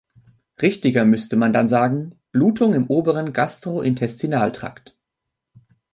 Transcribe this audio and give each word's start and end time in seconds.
Richtiger 0.59 1.05
müsste 1.05 1.35
man 1.37 1.53
dann 1.53 1.69
sagen: 1.69 2.15
Blutung 2.31 2.73
im 2.73 2.87
oberen 2.87 3.33
Gastrointestinaltrakt. 3.33 4.97